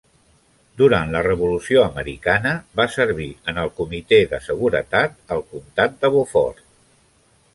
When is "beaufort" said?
6.17-6.65